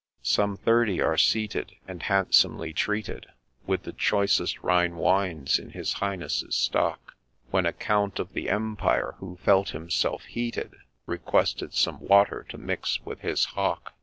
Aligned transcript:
Some 0.23 0.57
thirty 0.57 0.99
are 0.99 1.15
seated, 1.15 1.73
and 1.87 2.01
handsomely 2.01 2.73
treated 2.73 3.27
With 3.67 3.83
the 3.83 3.91
choicest 3.93 4.63
Rhine 4.63 4.95
wines 4.95 5.59
in 5.59 5.69
his 5.69 5.93
Highness's 5.93 6.57
stock; 6.57 7.13
When 7.51 7.67
a 7.67 7.71
Count 7.73 8.17
of 8.17 8.33
the 8.33 8.49
Empire, 8.49 9.13
who 9.19 9.37
felt 9.43 9.69
himself 9.69 10.23
heated, 10.23 10.73
Requested 11.05 11.75
some 11.75 11.99
water 11.99 12.43
to 12.49 12.57
mix 12.57 12.99
with 13.05 13.19
his 13.21 13.45
Hock. 13.45 13.93